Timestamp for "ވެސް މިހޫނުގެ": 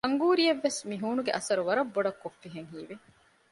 0.65-1.31